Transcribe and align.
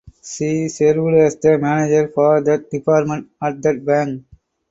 She 0.23 0.67
served 0.69 1.13
as 1.13 1.35
the 1.35 1.59
manager 1.59 2.07
for 2.07 2.41
that 2.41 2.71
department 2.71 3.27
at 3.39 3.61
that 3.61 3.85
bank. 3.85 4.23